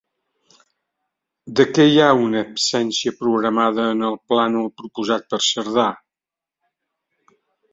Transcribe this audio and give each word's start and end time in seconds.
De 1.59 1.65
què 1.75 1.83
hi 1.89 1.99
ha 2.05 2.07
una 2.21 2.41
absència 2.45 3.13
programada 3.19 3.85
en 3.97 4.01
el 4.09 4.17
plànol 4.33 4.67
proposat 4.83 5.29
per 5.35 5.41
Cerdà? 5.53 5.89